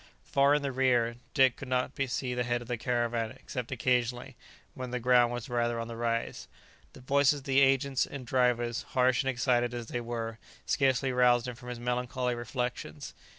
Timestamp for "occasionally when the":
3.71-4.99